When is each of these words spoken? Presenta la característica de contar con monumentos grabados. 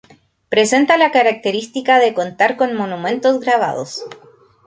Presenta 0.49 0.97
la 0.97 1.11
característica 1.11 1.99
de 1.99 2.15
contar 2.15 2.57
con 2.57 2.73
monumentos 2.75 3.39
grabados. 3.39 4.03